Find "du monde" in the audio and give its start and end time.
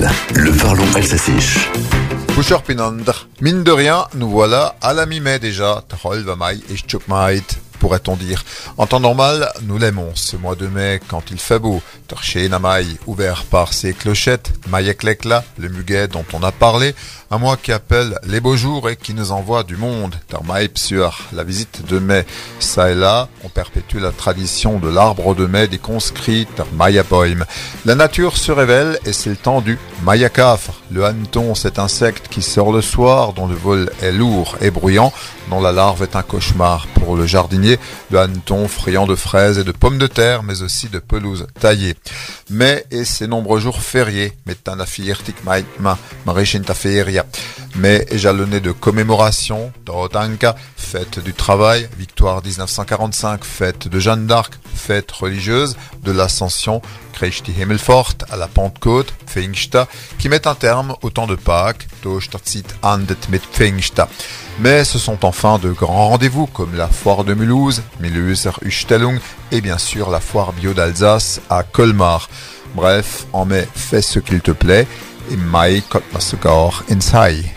19.62-20.14